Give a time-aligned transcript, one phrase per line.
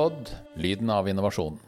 [0.00, 1.58] Inopod lyden av innovasjon.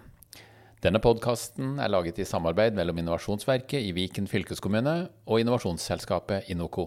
[0.80, 4.94] Denne podkasten er laget i samarbeid mellom Innovasjonsverket i Viken fylkeskommune
[5.28, 6.86] og innovasjonsselskapet Inoco.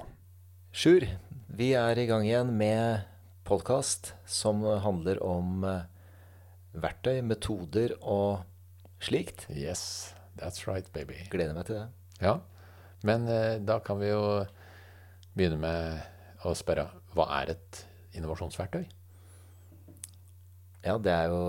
[0.73, 1.05] Sjur,
[1.53, 3.05] vi er i gang igjen med
[3.45, 5.85] podkast som handler om eh,
[6.81, 8.41] verktøy, metoder og
[8.97, 9.45] slikt.
[9.53, 11.21] Yes, that's right, baby.
[11.29, 11.87] Gleder meg til det.
[12.25, 12.39] Ja,
[13.05, 14.25] men eh, da kan vi jo
[15.37, 17.85] begynne med å spørre hva er et
[18.17, 18.87] innovasjonsverktøy?
[20.85, 21.43] Ja, det er jo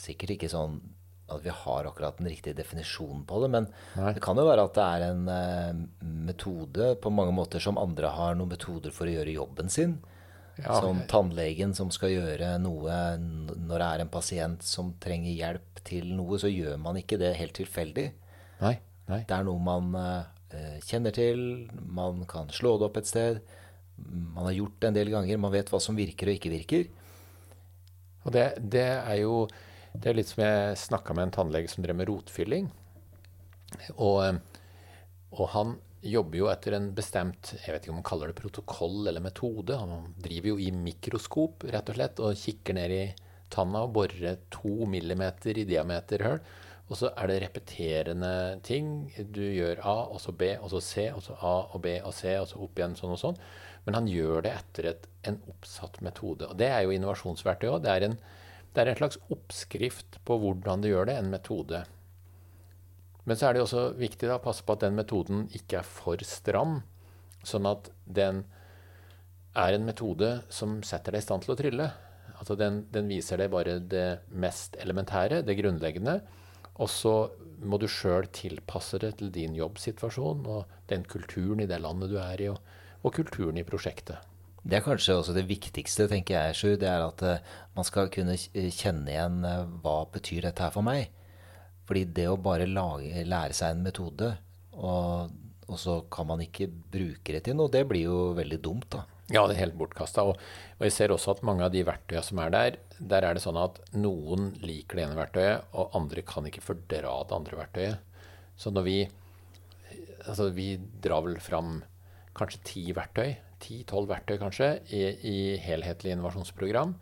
[0.00, 0.80] sikkert ikke sånn
[1.26, 3.64] at vi har akkurat den riktige definisjonen på det, men
[3.98, 4.12] Nei.
[4.14, 5.80] det kan jo være at det er en eh,
[6.28, 9.98] metode på mange måter som andre har noen metoder for å gjøre jobben sin.
[10.56, 15.82] Ja, som tannlegen som skal gjøre noe når det er en pasient som trenger hjelp
[15.84, 18.06] til noe, så gjør man ikke det helt tilfeldig.
[18.62, 18.72] Nei,
[19.10, 19.20] nei.
[19.28, 23.42] Det er noe man eh, kjenner til, man kan slå det opp et sted.
[23.98, 26.88] Man har gjort det en del ganger, man vet hva som virker og ikke virker.
[28.26, 29.46] Og det, det er jo
[29.96, 32.68] det er litt som jeg snakka med en tannlege som drev med rotfylling.
[33.96, 34.40] Og, eh,
[35.36, 39.08] og han jobber jo etter en bestemt jeg vet ikke om han kaller det protokoll
[39.08, 39.78] eller metode.
[39.78, 43.02] Han driver jo i mikroskop rett og slett og kikker ned i
[43.52, 46.40] tanna og borer to millimeter i diameter høl.
[46.86, 49.08] Og så er det repeterende ting.
[49.18, 52.14] Du gjør A, og så B, og så C, og så A og B og
[52.14, 53.40] C, og så opp igjen sånn og sånn.
[53.86, 56.48] Men han gjør det etter et, en oppsatt metode.
[56.50, 57.84] Og det er jo innovasjonsverktøy òg.
[57.84, 58.16] Det,
[58.74, 61.84] det er en slags oppskrift på hvordan du gjør det, en metode.
[63.26, 66.22] Men så er det også viktig å passe på at den metoden ikke er for
[66.26, 66.80] stram,
[67.46, 68.44] sånn at den
[69.56, 71.86] er en metode som setter deg i stand til å trylle.
[72.36, 76.18] Altså den, den viser deg bare det mest elementære, det grunnleggende.
[76.82, 77.14] Og så
[77.64, 82.18] må du sjøl tilpasse det til din jobbsituasjon og den kulturen i det landet du
[82.20, 82.60] er i, og,
[83.06, 84.18] og kulturen i prosjektet.
[84.66, 86.78] Det er kanskje også det viktigste, tenker jeg, Sjur.
[86.80, 90.86] Det er at eh, man skal kunne kjenne igjen eh, hva betyr dette her for
[90.86, 91.12] meg.
[91.86, 94.32] Fordi det å bare lage, lære seg en metode,
[94.74, 95.36] og,
[95.70, 99.04] og så kan man ikke bruke det til noe, det blir jo veldig dumt, da.
[99.30, 100.26] Ja, det er helt bortkasta.
[100.26, 100.42] Og,
[100.78, 103.42] og jeg ser også at mange av de verktøyene som er der, der er det
[103.46, 108.18] sånn at noen liker det ene verktøyet, og andre kan ikke fordra det andre verktøyet.
[108.58, 108.98] Så når vi
[110.26, 111.76] Altså, vi drar vel fram
[112.36, 116.94] kanskje ti verktøy, ti-tolv verktøy kanskje, i, i helhetlig innovasjonsprogram.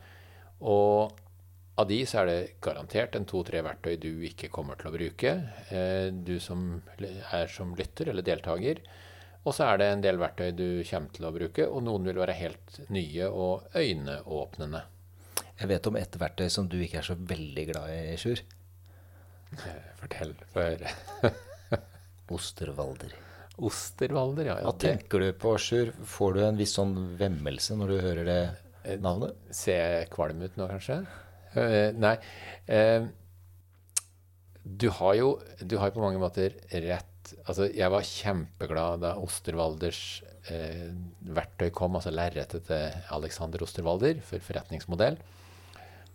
[0.71, 1.15] Og
[1.75, 5.33] av de så er det garantert en to-tre verktøy du ikke kommer til å bruke,
[5.75, 8.83] eh, du som er som lytter eller deltaker.
[9.45, 12.21] Og så er det en del verktøy du kommer til å bruke, og noen vil
[12.23, 14.85] være helt nye og øyneåpnende.
[15.59, 18.41] Jeg vet om et verktøy som du ikke er så veldig glad i, Sjur.
[19.59, 20.35] Eh, Fortell.
[20.55, 20.89] For
[22.35, 23.24] Osterwalder.
[23.63, 24.59] Osterwalder, ja.
[24.61, 25.93] ja Hva tenker du på, Sjur?
[26.11, 28.41] Får du en viss sånn vemmelse når du hører det
[29.03, 29.37] navnet?
[29.55, 31.03] ser jeg kvalm ut nå, kanskje?
[31.55, 32.17] Uh, nei.
[32.67, 33.07] Uh,
[34.65, 35.29] du har jo
[35.61, 37.11] du har på mange måter rett
[37.49, 40.21] Altså, jeg var kjempeglad da Osterwalders
[40.53, 40.91] eh,
[41.25, 45.17] verktøy kom, altså lerretet til Alexander Osterwalder for forretningsmodell.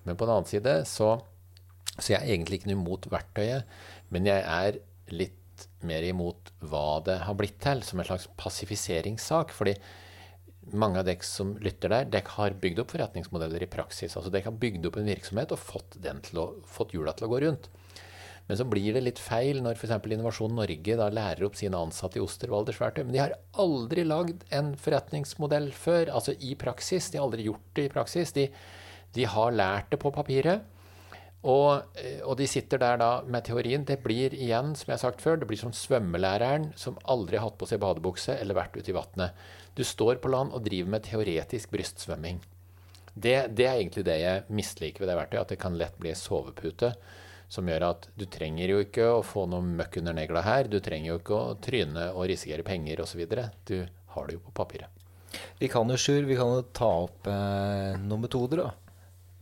[0.06, 1.16] Men på den annen side så,
[1.96, 3.66] så jeg er egentlig ikke noe imot verktøyet,
[4.14, 4.78] men jeg er
[5.10, 5.39] litt
[5.88, 9.52] mer imot hva det har blitt til, som en slags passifiseringssak.
[9.56, 9.76] fordi
[10.74, 14.16] mange av dere som lytter der, dere har bygd opp forretningsmodeller i praksis.
[14.16, 15.98] altså Dere har bygd opp en virksomhet og fått,
[16.38, 17.70] å, fått hjula til å gå rundt.
[18.50, 19.94] Men så blir det litt feil når f.eks.
[20.10, 23.04] Innovasjon Norge da lærer opp sine ansatte i Osterwalders verktøy.
[23.04, 27.12] Men de har aldri lagd en forretningsmodell før, altså i praksis.
[27.14, 28.34] De har aldri gjort det i praksis.
[28.34, 28.48] De,
[29.14, 30.66] de har lært det på papiret.
[31.48, 33.86] Og, eh, og de sitter der da med teorien.
[33.88, 37.48] Det blir igjen, som jeg har sagt før, det blir som svømmelæreren som aldri har
[37.48, 39.38] hatt på seg badebukse eller vært ute i vannet.
[39.76, 42.42] Du står på land og driver med teoretisk brystsvømming.
[43.16, 46.14] Det, det er egentlig det jeg misliker ved det verktøyet, at det kan lett bli
[46.16, 46.94] sovepute.
[47.50, 50.68] Som gjør at du trenger jo ikke å få noe møkk under negla her.
[50.70, 53.24] Du trenger jo ikke å tryne og risikere penger osv.
[53.66, 53.80] Du
[54.14, 54.92] har det jo på papiret.
[55.58, 58.89] Vi kan jo, Sjur, vi kan jo ta opp eh, noen metoder, da.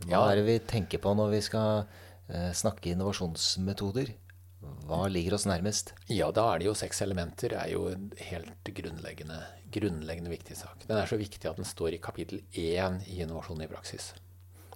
[0.05, 0.21] Hva Ja.
[0.31, 1.85] er det vi tenker på når vi skal
[2.29, 4.13] eh, snakke innovasjonsmetoder?
[4.87, 5.93] Hva ligger oss nærmest?
[6.09, 7.53] Ja, da er det jo seks elementer.
[7.53, 9.37] er jo en helt grunnleggende,
[9.71, 10.87] grunnleggende viktig sak.
[10.87, 14.13] Den er så viktig at den står i kapittel én i Innovasjon i praksis.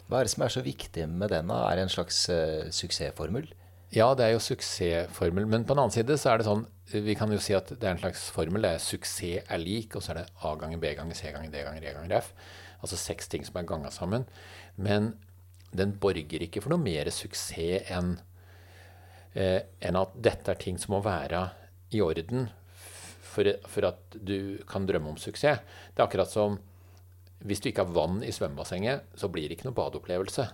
[0.07, 1.47] Hva er det som er så viktig med den?
[1.47, 1.71] da?
[1.71, 3.47] Er det en slags uh, suksessformel?
[3.91, 5.47] Ja, det er jo suksessformel.
[5.47, 7.83] Men på den annen side så er det sånn Vi kan jo si at det
[7.83, 8.62] er en slags formel.
[8.62, 11.51] Det er suksess er lik, og så er det A ganger B ganger C ganger
[11.51, 12.33] D ganger E ganger F.
[12.81, 14.25] Altså seks ting som er ganga sammen.
[14.75, 15.13] Men
[15.71, 18.17] den borger ikke for noe mer suksess enn
[19.33, 21.45] eh, en at dette er ting som må være
[21.95, 22.49] i orden
[23.31, 25.63] for, for at du kan drømme om suksess.
[25.93, 26.59] Det er akkurat som
[27.41, 30.45] hvis du ikke har vann i svømmebassenget, så blir det ikke noe badeopplevelse.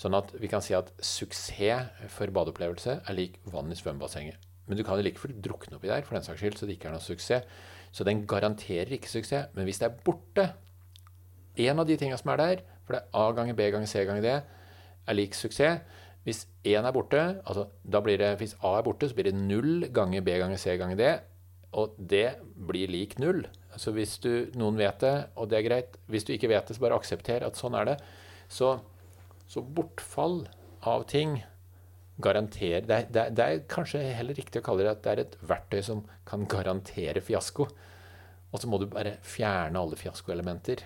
[0.00, 4.38] Sånn at vi kan si at suksess for badeopplevelse er lik vann i svømmebassenget.
[4.70, 6.78] Men du kan jo like fullt drukne oppi der for den saks skyld, så det
[6.78, 7.44] ikke er noe suksess.
[7.92, 9.50] Så den garanterer ikke suksess.
[9.56, 10.46] Men hvis det er borte,
[11.56, 14.04] en av de tinga som er der, for det er A ganger B ganger C
[14.08, 14.36] ganger D,
[15.06, 15.82] er lik suksess.
[16.26, 19.38] Hvis én er borte, altså da blir det, hvis A er borte, så blir det
[19.38, 21.10] null ganger B ganger C ganger D.
[21.80, 23.46] Og det blir lik null.
[23.80, 26.74] Så hvis du, noen vet det, og det er greit Hvis du ikke vet det,
[26.74, 27.96] så bare aksepter at sånn er det.
[28.50, 28.74] Så
[29.50, 30.44] så bortfall
[30.86, 31.40] av ting
[32.22, 35.36] garanterer det det, det er, kanskje heller riktig å kalle det at det er et
[35.42, 37.66] verktøy som kan garantere fiasko.
[38.50, 40.84] Og så må du bare fjerne alle fiaskoelementer.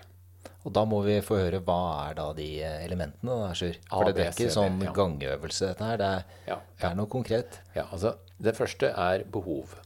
[0.64, 3.76] Og da må vi få høre hva er da de elementene, da, Sjur?
[3.90, 4.94] For det er ikke sånn ja.
[4.96, 6.00] gangøvelse, dette her.
[6.00, 6.58] Det er, ja, ja.
[6.80, 7.60] det er, noe konkret.
[7.76, 9.76] Ja, altså Det første er behov.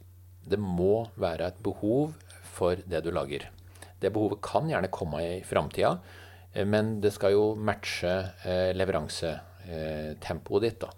[0.48, 2.14] Det må være et behov
[2.54, 3.48] for det du lager.
[3.98, 5.96] Det behovet kan gjerne komme i framtida.
[6.52, 8.14] Eh, men det skal jo matche
[8.46, 10.86] eh, leveransetempoet ditt.
[10.86, 10.90] da.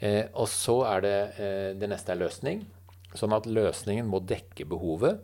[0.00, 1.18] Eh, og så er det
[1.80, 2.64] det neste er løsning.
[3.14, 5.20] Sånn at løsningen må dekke behovet.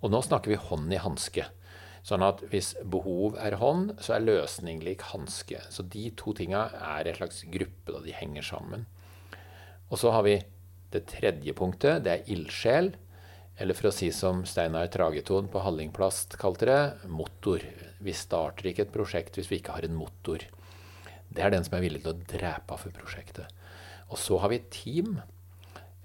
[0.00, 1.50] Og nå snakker vi hånd i hanske.
[2.06, 5.58] Sånn at hvis behov er hånd, så er løsning lik hanske.
[5.74, 8.86] Så de to tinga er en slags gruppe, da de henger sammen.
[9.90, 10.36] Og så har vi
[10.94, 12.04] det tredje punktet.
[12.06, 12.92] Det er ildsjel.
[13.58, 16.80] Eller for å si som Steinar Trageton på Hallingplast kalte det,
[17.10, 17.64] motor.
[18.04, 20.44] Vi starter ikke et prosjekt hvis vi ikke har en motor.
[21.26, 23.48] Det er den som er villig til å drepe for prosjektet.
[24.12, 25.16] Og så har vi et team.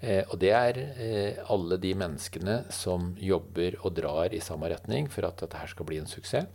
[0.02, 5.06] Eh, og det er eh, alle de menneskene som jobber og drar i samme retning
[5.12, 6.50] for at dette her skal bli en suksess.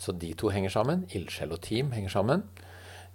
[0.00, 1.06] Så de to henger sammen.
[1.12, 2.44] Ildsjel og team henger sammen.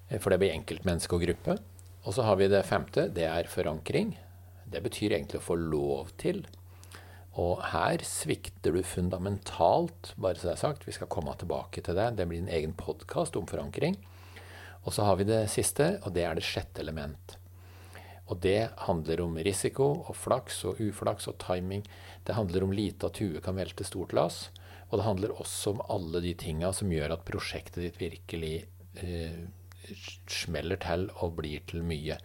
[0.09, 1.59] Eh, for det blir enkeltmenneske og gruppe.
[2.05, 3.07] Og så har vi det femte.
[3.13, 4.15] Det er forankring.
[4.65, 6.43] Det betyr egentlig å få lov til.
[7.37, 10.85] Og her svikter du fundamentalt, bare så det er sagt.
[10.87, 12.13] Vi skal komme tilbake til det.
[12.17, 13.97] Det blir en egen podkast om forankring.
[14.85, 17.37] Og så har vi det siste, og det er det sjette element.
[18.31, 21.83] Og det handler om risiko og flaks og uflaks og timing.
[22.25, 24.47] Det handler om lite at huet kan velte stort lass.
[24.89, 28.55] Og det handler også om alle de tinga som gjør at prosjektet ditt virkelig
[29.01, 29.45] eh,
[30.31, 32.17] smeller til og blir til mye.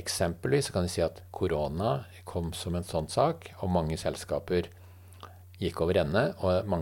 [0.00, 4.70] Eksempelvis kan vi si at korona kom som en sånn sak, og mange selskaper
[5.62, 6.72] gikk over ende, og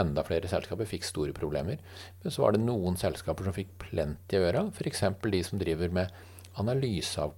[0.00, 1.82] enda flere selskaper fikk store problemer.
[2.22, 5.04] Men så var det noen selskaper som fikk plenty å gjøre, f.eks.
[5.22, 6.24] de som driver med
[6.60, 7.34] analyse av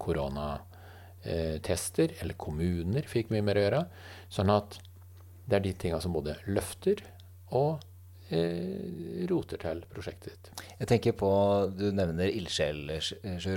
[1.26, 3.82] koronatester, eller kommuner fikk mye mer å gjøre.
[4.32, 4.78] Sånn at
[5.46, 7.02] det er de tinga som både løfter
[7.54, 7.82] og
[8.34, 10.64] eh, roter til prosjektet ditt.
[10.80, 11.30] Jeg tenker på,
[11.76, 13.02] Du nevner ildsjeler,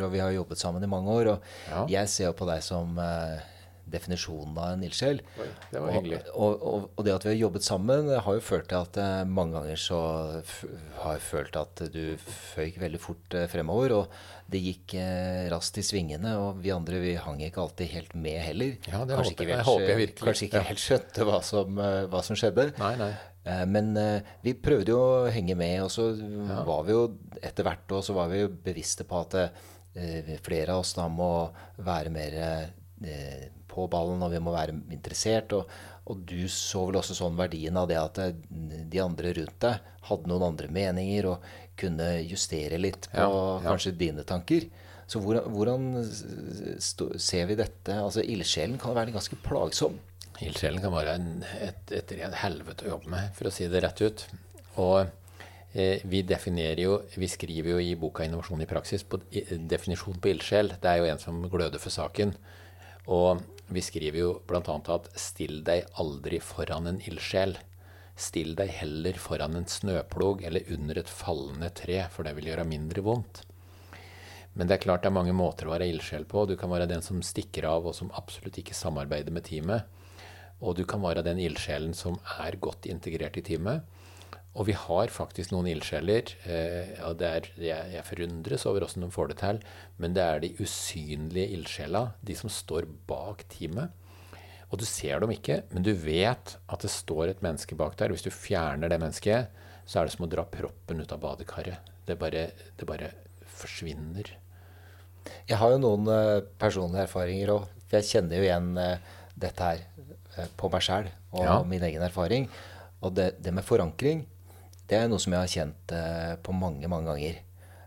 [0.04, 1.34] og vi har jobbet sammen i mange år.
[1.34, 1.40] og
[1.70, 1.86] ja.
[2.00, 3.40] Jeg ser på deg som eh,
[3.92, 5.22] definisjonen av en ildsjel.
[5.72, 6.22] Det var hyggelig.
[6.34, 9.22] Og, og, og, det at vi har jobbet sammen, har jo ført til at eh,
[9.28, 10.02] mange ganger så
[11.04, 12.04] har jeg følt at du
[12.56, 13.96] føyk veldig fort eh, fremover.
[14.02, 14.20] Og
[14.50, 18.40] det gikk eh, raskt i svingene, og vi andre vi hang ikke alltid helt med
[18.46, 18.78] heller.
[18.90, 20.30] Ja, det kanskje håper, ikke, jeg, håper jeg virkelig.
[20.32, 21.84] Kanskje ikke helt skjønte hva som,
[22.14, 22.72] hva som skjedde.
[22.80, 23.14] Nei, nei.
[23.50, 26.62] Eh, men eh, vi prøvde jo å henge med, og så ja.
[26.68, 27.04] var vi jo
[27.42, 31.08] etter hvert og så var vi jo bevisste på at eh, flere av oss da
[31.12, 31.50] må
[31.82, 32.36] være mer
[33.70, 35.54] på ballen, og vi må være interessert.
[35.56, 35.70] Og,
[36.10, 40.32] og, du så vel også sånn verdien av det at de andre rundt deg hadde
[40.32, 43.66] noen andre meninger og kunne justere litt på ja, ja.
[43.70, 44.68] kanskje dine tanker.
[45.10, 45.86] Så hvordan, hvordan
[47.18, 47.96] ser vi dette?
[47.96, 49.98] Altså Ildsjelen kan være ganske plagsom.
[50.44, 51.32] Ildsjelen kan være en,
[51.66, 54.26] et, et rent helvete å jobbe med, for å si det rett ut.
[54.80, 55.00] Og
[55.74, 59.20] eh, vi definerer jo, vi skriver jo i boka 'Innovasjon i praksis' på
[59.72, 60.76] definisjon på ildsjel.
[60.78, 62.36] Det er jo en som gløder for saken.
[63.08, 64.62] Og vi skriver jo bl.a.
[64.62, 67.58] at 'still deg aldri foran en ildsjel'.
[68.20, 72.68] Still deg heller foran en snøplog eller under et fallende tre, for det vil gjøre
[72.68, 73.46] mindre vondt.
[74.54, 76.44] Men det er klart det er mange måter å være ildsjel på.
[76.50, 79.86] Du kan være den som stikker av, og som absolutt ikke samarbeider med teamet.
[80.60, 83.86] Og du kan være den ildsjelen som er godt integrert i teamet.
[84.58, 86.34] Og vi har faktisk noen ildsjeler.
[86.50, 89.62] Eh, er, jeg, jeg, forundres over hvordan de får det til.
[90.02, 93.94] Men det er de usynlige ildsjela, de som står bak teamet.
[94.70, 98.14] Og du ser dem ikke, men du vet at det står et menneske bak der.
[98.14, 101.90] Hvis du fjerner det mennesket, så er det som å dra proppen ut av badekaret.
[102.06, 103.10] Det bare, det bare
[103.60, 104.30] forsvinner.
[105.50, 107.66] Jeg har jo noen uh, personlige erfaringer òg.
[107.90, 109.82] Jeg kjenner jo igjen uh, dette her.
[110.38, 111.56] Eh, på meg sjæl og ja.
[111.68, 112.48] min egen erfaring.
[113.06, 114.26] Og det, det, med forankring,
[114.90, 117.40] det er noe som jeg har kjent eh, på mange, mange ganger.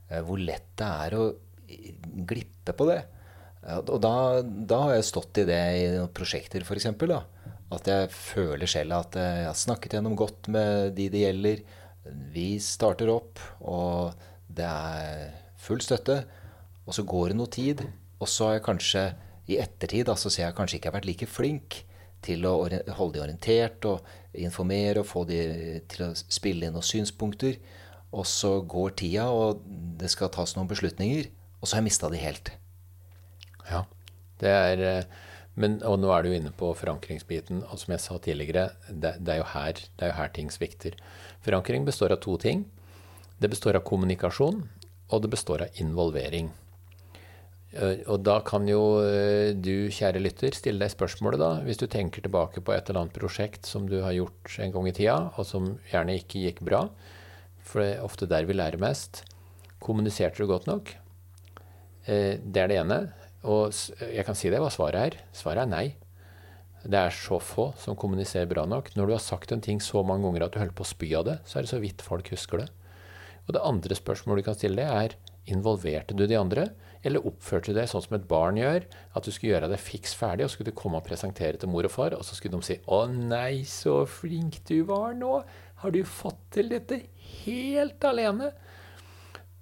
[0.09, 1.25] Eh, hvor lett det er å
[2.29, 3.01] glippe på det.
[3.87, 6.89] Og da, da, har jeg stått i det i noen prosjekter, f.eks.
[7.73, 11.63] At jeg føler selv at jeg har snakket gjennom godt med de det gjelder.
[12.35, 14.19] Vi starter opp, og
[14.51, 15.31] det er
[15.63, 16.19] full støtte.
[16.83, 17.85] Og så går det noe tid,
[18.19, 19.05] og så har jeg kanskje
[19.51, 21.79] i ettertid da, så ser jeg kanskje ikke har vært like flink
[22.23, 22.57] til å
[22.99, 25.41] holde de orientert og informere og få de
[25.93, 27.59] til å spille inn noen synspunkter.
[28.13, 29.63] Og så går tida, og
[30.01, 32.53] det skal tas noen beslutninger, og så har jeg mista de helt.
[33.71, 33.85] Ja,
[34.43, 35.21] det er eh,
[35.61, 37.63] men, og nå er du inne på forankringsbiten.
[37.69, 40.97] Og som jeg sa tidligere, det, det, er her, det, er jo her, ting svikter.
[41.45, 42.65] Forankring består av to ting.
[43.43, 44.63] Det består av kommunikasjon,
[45.13, 46.53] og det består av involvering.
[47.73, 51.87] Eh, og da kan jo eh, du, kjære lytter, stille deg spørsmålet, da, hvis du
[51.91, 55.17] tenker tilbake på et eller annet prosjekt som du har gjort en gang i tida,
[55.37, 56.85] og som gjerne ikke gikk bra.
[57.65, 59.25] For det er ofte der vi lærer mest.
[59.83, 60.93] Kommuniserte du godt nok?
[62.05, 63.03] Eh, det er det ene.
[63.49, 65.19] Og jeg kan si deg hva svaret er.
[65.35, 65.87] Svaret er nei.
[66.83, 68.93] Det er så få som kommuniserer bra nok.
[68.99, 71.11] Når du har sagt en ting så mange ganger at du holder på å spy
[71.19, 72.69] av det, så er det så vidt folk husker det.
[73.47, 76.69] Og det andre spørsmålet du kan stille deg, er involverte du de andre?
[77.03, 80.15] Eller oppførte du deg sånn som et barn gjør, at du skulle gjøre det fiks
[80.15, 82.59] ferdig, og så skulle du komme og presentere til mor og far, og så skulle
[82.59, 85.43] de si 'Å nei, så flink du var nå.
[85.83, 87.03] Har du fått til dette
[87.43, 88.53] helt alene?'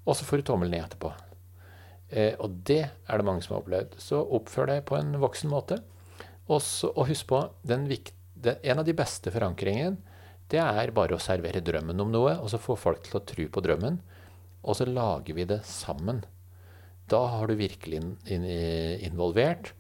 [0.07, 1.13] Og så får du tommelen ned etterpå.
[2.11, 3.99] Eh, og det er det mange som har opplevd.
[4.03, 5.79] Så oppfør deg på en voksen måte.
[6.51, 10.01] Også, og husk på, den, en av de beste forankringene,
[10.51, 13.47] det er bare å servere drømmen om noe, og så få folk til å tro
[13.47, 14.01] på drømmen.
[14.67, 16.25] Og så lager vi det sammen.
[17.11, 18.01] Da har du virkelig
[18.31, 19.73] involvert.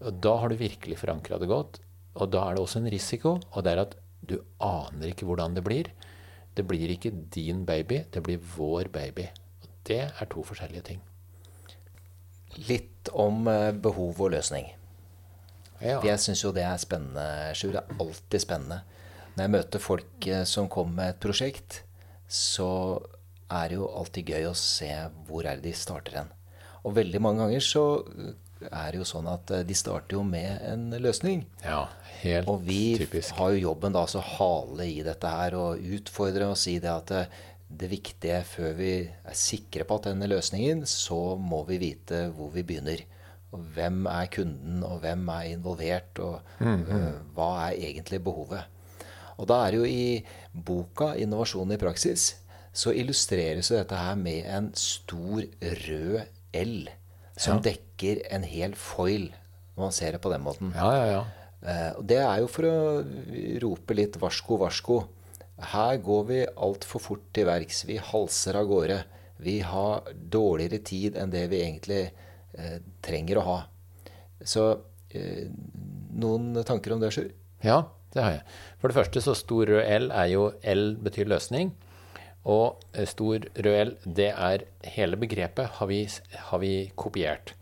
[0.00, 1.80] og Da har du virkelig forankra det godt.
[2.16, 5.56] Og da er det også en risiko, og det er at du aner ikke hvordan
[5.56, 5.90] det blir.
[6.56, 9.28] Det blir ikke din baby, det blir vår baby.
[9.62, 11.02] Og det er to forskjellige ting.
[12.68, 14.70] Litt om eh, behov og løsning.
[15.82, 16.00] Ja.
[16.00, 17.74] Jeg syns jo det er spennende, Sjur.
[17.74, 18.80] Det er alltid spennende.
[19.36, 21.82] Når jeg møter folk eh, som kommer med et prosjekt,
[22.26, 22.70] så
[23.52, 24.88] er det jo alltid gøy å se
[25.28, 26.32] hvor er det de starter hen.
[26.86, 28.34] Og veldig mange ganger så eh,
[28.70, 31.44] er det jo sånn at eh, de starter jo med en løsning.
[31.64, 31.86] Ja,
[32.22, 33.34] helt Og vi typisk.
[33.40, 37.12] har jo jobben da å hale i dette her og utfordre og si det at
[37.12, 41.80] det, eh, det viktige før vi er sikre på at denne løsningen, så må vi
[41.82, 43.02] vite hvor vi begynner.
[43.50, 47.12] Og hvem er kunden, og hvem er involvert, og mm, -hmm.
[47.34, 48.62] Hva er egentlig behovet.
[49.38, 50.24] Og da er det jo i
[50.54, 52.34] boka 'Innovasjon i praksis'
[52.72, 56.20] så illustreres jo dette her med en stor rød
[56.56, 56.88] L
[57.36, 57.72] som ja.
[57.72, 59.28] dekker en hel foil,
[59.76, 60.72] når man ser det på den måten.
[60.76, 61.24] Ja, ja, ja.
[61.66, 62.78] Uh, det er jo for å
[63.64, 65.00] rope litt varsko, varsko.
[65.72, 67.84] Her går vi altfor fort til verks.
[67.88, 69.00] Vi halser av gårde.
[69.44, 72.02] Vi har dårligere tid enn det vi egentlig
[72.56, 73.58] uh, trenger å ha.
[74.44, 75.44] Så uh,
[76.16, 77.32] noen tanker om det, Sjur?
[77.64, 77.82] Ja,
[78.14, 78.44] det har jeg.
[78.80, 81.74] For det første så stor rød L er jo L betyr løsning.
[82.46, 86.04] Og eh, stor rød L, det er hele begrepet har vi,
[86.50, 87.54] har vi kopiert.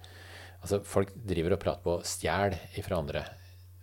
[0.61, 3.25] Altså Folk driver og prater på stjel ifra andre.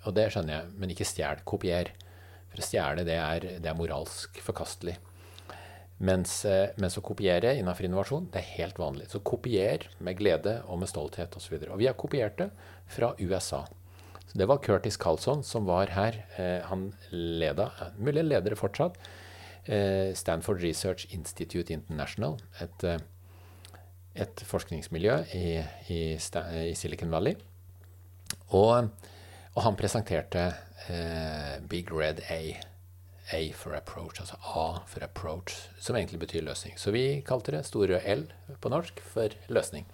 [0.05, 1.41] Og det skjønner jeg, men ikke stjel.
[1.45, 1.93] Kopier.
[2.51, 3.17] For å stjele, det
[3.63, 4.97] det er moralsk forkastelig.
[6.01, 9.07] Mens, eh, mens, å kopiere innenfor innovasjon, det er helt vanlig.
[9.09, 11.53] Så kopier med glede og med stolthet osv.
[11.55, 12.49] Og, så og vi har kopiert det
[12.89, 13.63] fra USA.
[14.25, 16.25] Så Det var Curtis Carlson som var her.
[16.37, 19.20] Eh, han leda, mulig leder fortsatt Eh,
[20.17, 22.97] Stanford Research Institute International, et, eh,
[24.15, 25.45] et forskningsmiljø i,
[25.89, 27.35] i, i, Silicon Valley.
[28.49, 28.89] Og,
[29.53, 30.49] og han presenterte
[30.89, 32.41] eh, Big Red A.
[33.31, 36.75] A for approach, altså A for approach, som egentlig betyr løsning.
[36.75, 38.25] Så vi kalte det store L
[38.59, 39.85] på norsk for løsning.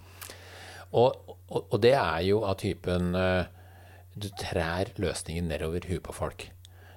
[0.90, 1.14] Og,
[1.46, 3.44] og, og det er jo av typen eh,
[4.18, 6.48] Du trær løsningen nedover huet på folk.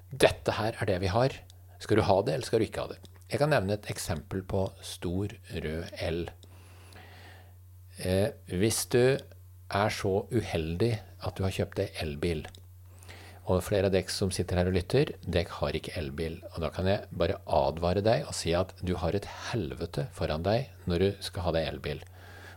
[0.09, 1.35] Dette her er det vi har.
[1.81, 2.99] Skal du ha det, eller skal du ikke ha det?
[3.31, 6.23] Jeg kan nevne et eksempel på stor rød L.
[8.05, 9.03] Eh, hvis du
[9.71, 10.91] er så uheldig
[11.25, 12.43] at du har kjøpt deg elbil,
[13.49, 16.37] og flere av dere som sitter her og lytter, dere har ikke elbil.
[16.53, 20.45] Og da kan jeg bare advare deg og si at du har et helvete foran
[20.45, 22.03] deg når du skal ha deg elbil.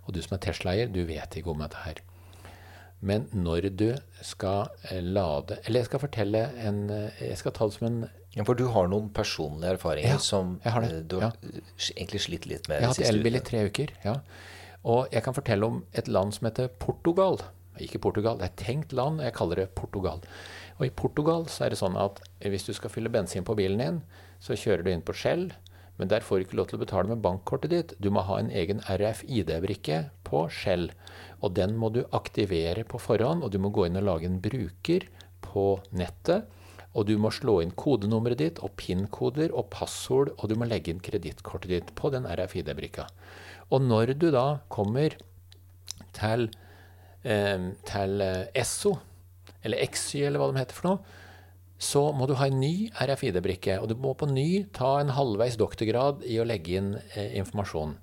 [0.04, 2.02] Og du som er Tesla-eier, du vet ikke om dette her.
[3.04, 3.88] Men når du
[4.24, 7.98] skal eh, lade Eller jeg skal fortelle en eh, Jeg skal ta det som en
[8.34, 11.36] ja, For du har noen personlige erfaringer ja, som eh, du har
[11.94, 12.80] egentlig slitt litt med?
[12.80, 13.94] Jeg har hatt elbil i tre uker.
[14.06, 14.18] ja.
[14.84, 17.38] Og jeg kan fortelle om et land som heter Portugal.
[17.80, 19.22] Ikke Portugal, det er et tenkt land.
[19.24, 20.20] Jeg kaller det Portugal.
[20.76, 23.80] Og i Portugal så er det sånn at hvis du skal fylle bensin på bilen
[23.80, 24.02] din,
[24.44, 25.48] så kjører du inn på Shell.
[25.96, 27.94] Men der får du ikke lov til å betale med bankkortet ditt.
[28.02, 30.90] Du må ha en egen RFID-brikke på Shell.
[31.40, 34.40] Og den må du aktivere på forhånd, og du må gå inn og lage en
[34.42, 35.06] bruker
[35.44, 36.50] på nettet
[36.94, 40.92] Og du må slå inn kodenummeret ditt og PIN-koder og passord, og du må legge
[40.92, 43.08] inn kredittkortet ditt på den RFID-brikka.
[43.74, 45.16] Og når du da kommer
[46.14, 46.48] til,
[47.24, 48.94] eh, til eh, Esso,
[49.64, 51.20] eller XY, eller hva de heter for noe,
[51.84, 53.80] så må du ha en ny RFID-brikke.
[53.82, 57.98] Og du må på ny ta en halvveis doktorgrad i å legge inn eh, informasjon.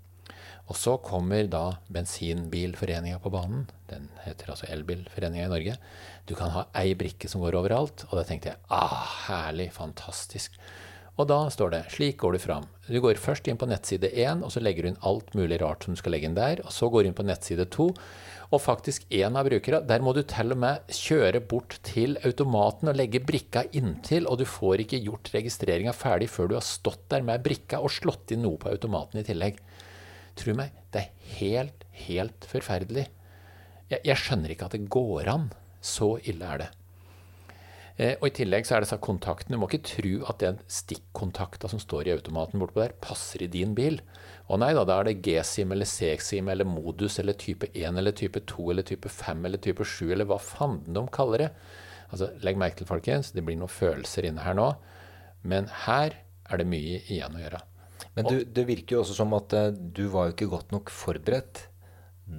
[0.72, 3.66] Og så kommer da Bensinbilforeninga på banen.
[3.90, 5.74] Den heter altså Elbilforeninga i Norge.
[6.30, 8.06] Du kan ha ei brikke som går overalt.
[8.08, 10.56] Og da tenkte jeg ah, herlig, fantastisk.
[11.20, 12.70] Og da står det slik går du fram.
[12.88, 15.84] Du går først inn på nettside 1, og så legger du inn alt mulig rart
[15.84, 16.64] som du skal legge inn der.
[16.64, 17.90] Og så går du inn på nettside 2.
[18.56, 22.92] Og faktisk én av brukerne, der må du til og med kjøre bort til automaten
[22.92, 27.06] og legge brikka inntil, og du får ikke gjort registreringa ferdig før du har stått
[27.12, 29.60] der med brikka og slått inn noe på automaten i tillegg.
[30.42, 33.08] Tro meg, det er helt, helt forferdelig.
[33.92, 35.50] Jeg, jeg, skjønner ikke at det går an.
[35.82, 36.70] Så ille er det.
[37.98, 39.54] Eh, og I tillegg så er det så kontakten.
[39.54, 43.50] Du må ikke tro at den stikkontakta som står i automaten bortpå der, passer i
[43.52, 44.00] din bil.
[44.50, 48.16] Å nei da, da er det G-SIM eller C-SIM eller modus eller type 1 eller
[48.18, 51.52] type 2 eller type 5 eller type 7 eller hva fanden de kaller det.
[52.12, 54.72] Altså, Legg merke til, folkens, det blir noen følelser inne her nå.
[55.48, 56.18] Men her
[56.52, 57.62] er det mye igjen å gjøre.
[58.18, 60.92] Men du, det virker jo også som at uh, du var jo ikke godt nok
[60.94, 61.68] forberedt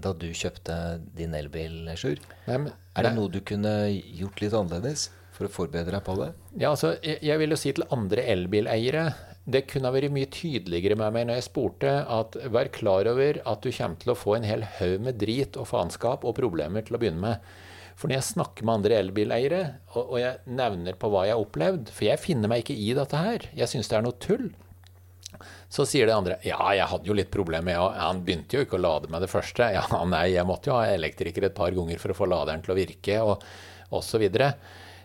[0.03, 0.75] da du kjøpte
[1.17, 2.21] din elbil, Sjur.
[2.49, 2.71] Er
[3.05, 6.31] det noe du kunne gjort litt annerledes for å forberede deg på det?
[6.55, 9.11] Ja, altså, jeg, jeg vil jo si til andre elbileiere
[9.43, 13.41] det kunne ha vært mye tydeligere med meg når jeg spurte at vær klar over
[13.43, 16.87] at du kommer til å få en hel haug med drit og faenskap og problemer
[16.87, 17.49] til å begynne med.
[17.99, 19.63] For når jeg snakker med andre elbileiere,
[19.93, 22.95] og, og jeg nevner på hva jeg har opplevd For jeg finner meg ikke i
[22.97, 23.45] dette her.
[23.59, 24.47] Jeg syns det er noe tull.
[25.73, 28.77] Så sier det andre ja, jeg hadde jo litt problemer, med han begynte jo ikke
[28.77, 29.71] å lade med det første.
[29.73, 32.75] Ja, nei, jeg måtte jo ha elektriker et par ganger for å få laderen til
[32.75, 33.39] å virke, og
[33.93, 34.11] osv.
[34.13, 34.53] Så, videre.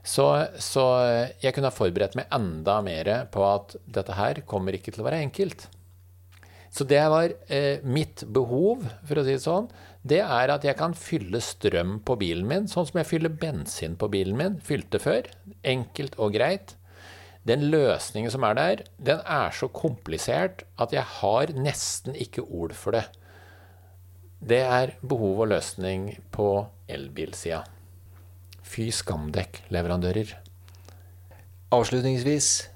[0.04, 0.26] så
[0.60, 0.84] Så
[1.44, 5.08] jeg kunne ha forberedt meg enda mer på at dette her kommer ikke til å
[5.08, 5.70] være enkelt.
[6.72, 9.70] Så det var eh, mitt behov, for å si det sånn.
[10.08, 13.96] Det er at jeg kan fylle strøm på bilen min, sånn som jeg fyller bensin
[14.00, 14.60] på bilen min.
[14.64, 15.32] Fylte før.
[15.64, 16.76] Enkelt og greit
[17.48, 22.76] den løsningen som er der, den er så komplisert at jeg har nesten ikke ord
[22.76, 23.06] for det.
[24.38, 27.64] Det er behov og løsning på elbilsida.
[28.68, 30.36] Fy skamdekk, leverandører.
[31.74, 32.70] Avslutningsvis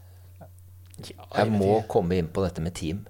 [1.02, 3.06] Jeg må komme inn på dette med team.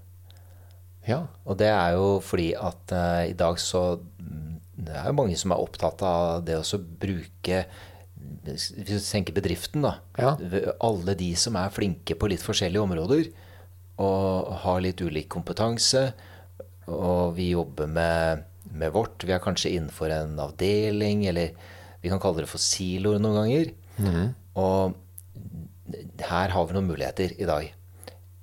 [1.08, 1.26] Ja.
[1.45, 5.38] Og det er jo fordi at uh, i dag så mm, Det er jo mange
[5.38, 7.65] som er opptatt av det å bruke
[8.45, 9.97] hvis du tenker bedriften, da.
[10.17, 10.36] Ja.
[10.81, 13.31] Alle de som er flinke på litt forskjellige områder
[14.01, 16.07] og har litt ulik kompetanse.
[16.91, 19.25] Og vi jobber med, med vårt.
[19.27, 21.53] Vi er kanskje innenfor en avdeling, eller
[22.01, 23.71] vi kan kalle det for siloer noen ganger.
[24.01, 24.34] Mm.
[24.62, 24.97] Og
[26.31, 27.69] her har vi noen muligheter i dag.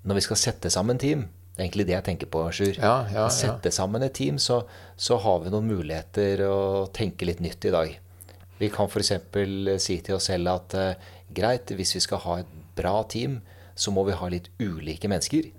[0.06, 1.26] Når vi skal sette sammen team,
[1.58, 2.76] det er egentlig det jeg tenker på, Sjur.
[2.78, 4.60] Ja, ja, sette sammen et team, så,
[4.94, 6.58] så har vi noen muligheter å
[6.94, 7.96] tenke litt nytt i dag.
[8.58, 9.12] Vi kan f.eks.
[9.82, 13.38] si til oss selv at uh, greit, hvis vi skal ha et bra team,
[13.78, 15.52] så må vi ha litt ulike mennesker.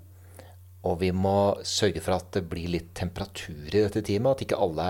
[0.88, 4.36] Og vi må sørge for at det blir litt temperatur i dette teamet.
[4.36, 4.90] At ikke alle,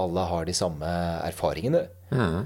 [0.00, 0.88] alle har de samme
[1.24, 1.84] erfaringene.
[2.12, 2.40] Mm.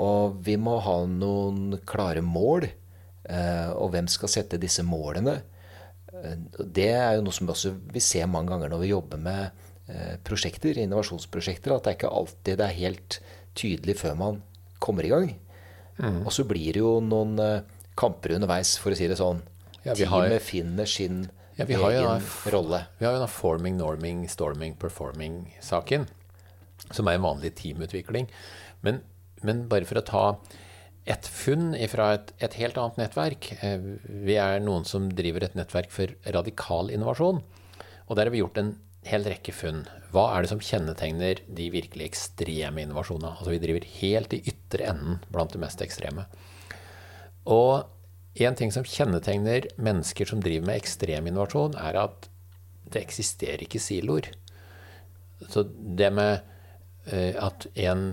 [0.00, 2.68] Og vi må ha noen klare mål.
[3.22, 5.40] Uh, og hvem skal sette disse målene?
[6.12, 9.68] Det er jo noe som vi også vil se mange ganger når vi jobber med
[10.24, 11.72] prosjekter, innovasjonsprosjekter.
[11.74, 13.16] At det er ikke alltid det er helt
[13.58, 14.42] tydelig før man
[14.82, 15.30] kommer i gang.
[15.98, 16.22] Mm.
[16.24, 19.42] Og så blir det jo noen uh, kamper underveis, for å si det sånn.
[19.82, 21.24] Ja, Teamet har, finner sin
[21.58, 22.84] ja, egen en, rolle.
[22.98, 26.06] Vi har jo den forming, norming, storming, performing-saken,
[26.90, 28.30] som er en vanlig teamutvikling.
[28.86, 29.02] Men,
[29.42, 30.24] men, bare for å ta
[31.02, 33.50] et funn fra et, et, helt annet nettverk.
[33.58, 37.42] Eh, vi er noen som driver et nettverk for radikal innovasjon.
[38.06, 39.84] Og der har vi gjort en hel rekke funn.
[40.12, 43.34] Hva er det som kjennetegner de virkelig ekstreme innovasjonene?
[43.38, 46.26] Altså vi driver helt i ytre enden blant det mest ekstreme.
[47.50, 47.88] Og
[48.46, 52.28] en ting som kjennetegner mennesker som driver med ekstrem innovasjon, er at
[52.92, 54.30] det eksisterer ikke siloer.
[55.50, 55.66] Så
[55.98, 56.44] det med
[57.10, 58.12] uh, at en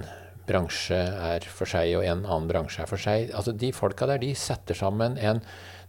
[0.49, 4.21] bransje er for seg og en annen bransje er for seg altså De folka der
[4.21, 5.43] de setter sammen en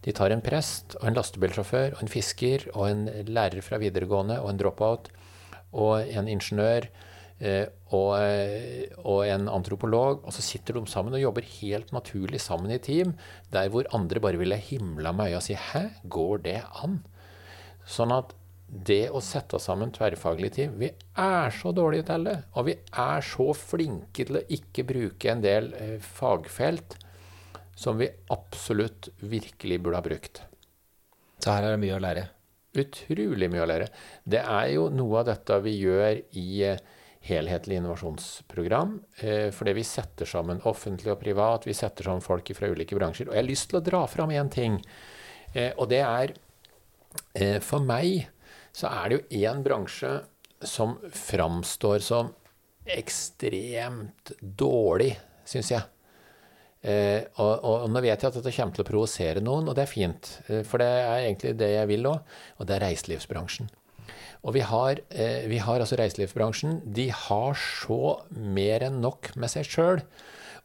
[0.05, 4.39] de tar en prest og en lastebilsjåfør og en fisker og en lærer fra videregående
[4.41, 5.11] og en dropout
[5.71, 6.87] og en ingeniør
[7.39, 12.41] eh, og, eh, og, en antropolog, og så sitter de sammen og jobber helt naturlig
[12.43, 13.15] sammen i team,
[13.53, 17.03] der hvor andre bare ville himla med øya og si 'hæ, går det an?'
[17.85, 18.33] Sånn at
[18.71, 20.87] det å sette sammen tverrfaglige team Vi
[21.19, 22.37] er så dårlige til det.
[22.55, 26.95] Og vi er så flinke til å ikke bruke en del eh, fagfelt
[27.75, 30.41] som vi absolutt virkelig burde ha brukt.
[31.41, 32.25] Så her er det mye å lære.
[32.79, 33.91] Utrolig mye å lære.
[34.23, 36.83] Det er jo noe av dette vi gjør i eh,
[37.27, 38.93] helhetlig innovasjonsprogram.
[39.19, 43.27] Eh, fordi vi setter sammen offentlig og privat, vi setter sammen folk fra ulike bransjer.
[43.27, 44.79] Og jeg har lyst til å dra fram én ting.
[45.51, 46.37] Eh, og det er
[47.59, 48.29] For meg
[48.75, 50.11] så er det jo én bransje
[50.61, 52.31] som framstår som
[52.85, 55.13] ekstremt dårlig,
[55.47, 55.83] syns jeg.
[56.81, 59.85] Eh, og, og, nå vet jeg at dette kommer til å provosere noen, og det
[59.85, 60.31] er fint.
[60.47, 63.69] Eh, for det er egentlig det jeg vil òg, og det er reiselivsbransjen.
[64.41, 66.79] Og vi har, eh, vi har altså reiselivsbransjen.
[66.93, 70.01] De har så mer enn nok med seg sjøl.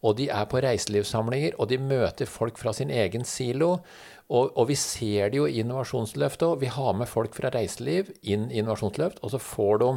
[0.04, 3.80] Og de er på reiselivssamlinger, og de møter folk fra sin egen silo.
[4.26, 6.62] Og, og vi ser det jo i Innovasjonsløftet òg.
[6.64, 9.92] Vi har med folk fra reiseliv inn i Innovasjonsløft, og så får de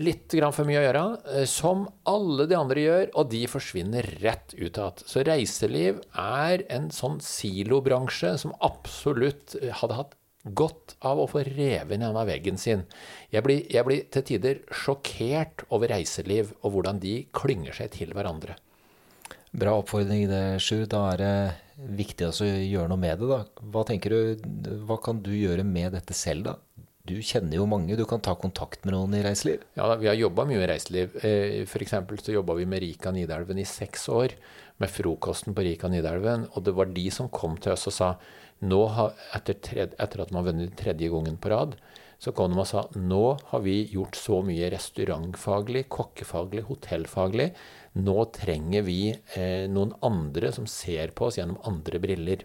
[0.00, 1.02] litt for mye å gjøre,
[1.34, 5.04] eh, som alle de andre gjør, og de forsvinner rett ut igjen.
[5.04, 10.16] Så reiseliv er en sånn silobransje som absolutt eh, hadde hatt
[10.56, 12.86] godt av å få revet ned av veggen sin.
[13.32, 18.14] Jeg blir, jeg blir til tider sjokkert over reiseliv og hvordan de klynger seg til
[18.16, 18.56] hverandre.
[19.50, 20.86] Bra oppfordring det, Sjur.
[20.88, 21.34] Da er det
[21.88, 23.28] viktig å gjøre noe med det.
[23.30, 23.40] da.
[23.72, 24.48] Hva tenker du,
[24.88, 26.56] hva kan du gjøre med dette selv, da?
[27.08, 27.96] Du kjenner jo mange.
[27.96, 29.64] Du kan ta kontakt med noen i reiseliv?
[29.78, 31.16] Ja, vi har jobba mye i reiseliv.
[31.24, 31.96] Eh, F.eks.
[32.22, 34.36] så jobba vi med Rika Nidelven i seks år.
[34.80, 36.46] Med frokosten på Rika Nidelven.
[36.54, 38.12] Og det var de som kom til oss og sa
[38.60, 41.76] nå har, etter, tredje, etter at man har vunnet tredje gangen på rad,
[42.20, 47.50] så kom de og sa nå har vi gjort så mye restaurantfaglig, kokkefaglig, hotellfaglig.
[47.96, 52.44] Nå trenger vi eh, noen andre som ser på oss gjennom andre briller.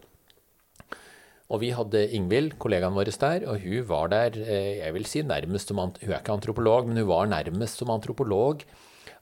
[1.53, 5.21] Og vi hadde Ingvild, kollegaen vår der, og hun var der eh, jeg vil si
[5.21, 8.63] nærmest som Hun er ikke antropolog, men hun var nærmest som antropolog.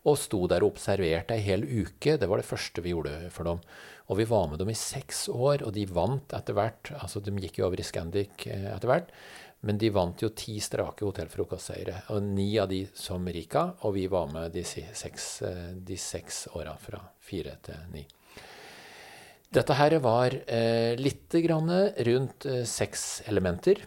[0.04, 2.18] Og sto der og observerte ei hel uke.
[2.20, 3.60] Det var det første vi gjorde for dem.
[4.12, 6.92] Og vi var med dem i seks år, og de vant etter hvert.
[7.00, 9.14] Altså, de gikk jo over i Scandic eh, etter hvert.
[9.64, 12.02] Men de vant jo ti strake hotellfrokostseire.
[12.16, 16.48] Og ni av de som Rika, og vi var med de seks, eh, de seks
[16.58, 18.04] åra fra fire til ni.
[19.54, 21.70] Dette her var eh, litt grann
[22.08, 23.84] rundt eh, seks elementer.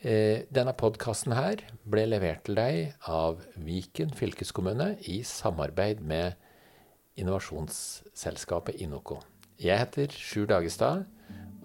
[0.00, 6.40] Eh, denne podkasten her ble levert til deg av Viken fylkeskommune i samarbeid med
[7.20, 9.20] innovasjonsselskapet Inoco.
[9.60, 11.04] Jeg heter Sjur Dagestad,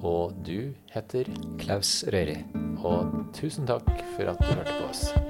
[0.04, 1.28] og du heter
[1.60, 2.38] Klaus Røri.
[2.80, 5.29] Og tusen takk for at du hørte på oss.